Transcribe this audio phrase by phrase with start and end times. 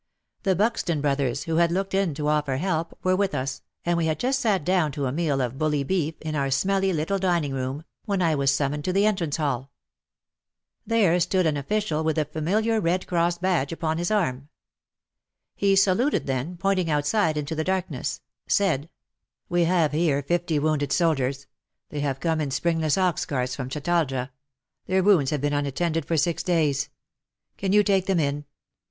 [0.41, 4.07] The Buxton brothers, who had looked in to offer help, were with us, and we
[4.07, 7.53] had just sat down to a meal of bully beef, in our smelly little dining
[7.53, 9.69] room, when I was summoned to the entrance hall.
[10.87, 14.49] There stood an official with the familiar Red Cross badge upon his arm.
[15.55, 18.89] He saluted, then, pointing outside into the darkness, said:
[19.49, 21.45] "We have here fifty wounded soldiers.
[21.89, 24.31] They have come in springless ox carts from Chatalja—
[24.87, 26.89] their wounds have been untended for six days.
[27.57, 28.45] Can you take them in